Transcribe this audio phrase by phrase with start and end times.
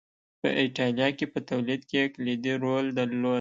[0.41, 3.27] په اېټالیا کې په تولید کې یې کلیدي رول درلود